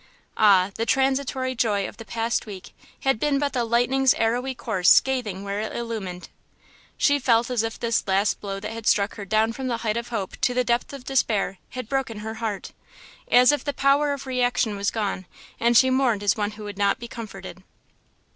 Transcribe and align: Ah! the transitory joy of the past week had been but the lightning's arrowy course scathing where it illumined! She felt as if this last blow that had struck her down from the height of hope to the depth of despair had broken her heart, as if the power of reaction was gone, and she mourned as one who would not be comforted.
Ah! 0.35 0.71
the 0.77 0.85
transitory 0.87 1.53
joy 1.53 1.87
of 1.87 1.97
the 1.97 2.05
past 2.05 2.47
week 2.47 2.73
had 3.01 3.19
been 3.19 3.37
but 3.37 3.53
the 3.53 3.63
lightning's 3.63 4.15
arrowy 4.15 4.55
course 4.55 4.89
scathing 4.89 5.43
where 5.43 5.61
it 5.61 5.75
illumined! 5.75 6.29
She 6.97 7.19
felt 7.19 7.51
as 7.51 7.61
if 7.61 7.79
this 7.79 8.07
last 8.07 8.41
blow 8.41 8.59
that 8.61 8.71
had 8.71 8.87
struck 8.87 9.13
her 9.17 9.25
down 9.25 9.53
from 9.53 9.67
the 9.67 9.77
height 9.85 9.97
of 9.97 10.07
hope 10.07 10.37
to 10.41 10.55
the 10.55 10.63
depth 10.63 10.91
of 10.91 11.05
despair 11.05 11.59
had 11.69 11.87
broken 11.87 12.21
her 12.21 12.33
heart, 12.41 12.71
as 13.31 13.51
if 13.51 13.63
the 13.63 13.73
power 13.73 14.11
of 14.11 14.25
reaction 14.25 14.75
was 14.75 14.89
gone, 14.89 15.27
and 15.59 15.77
she 15.77 15.91
mourned 15.91 16.23
as 16.23 16.35
one 16.35 16.49
who 16.53 16.63
would 16.63 16.79
not 16.79 16.97
be 16.97 17.07
comforted. 17.07 17.61